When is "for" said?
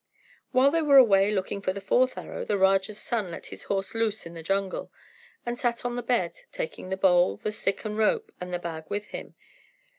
1.61-1.73